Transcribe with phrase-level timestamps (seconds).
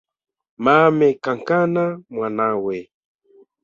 [0.63, 2.77] Mame kankana mwanawe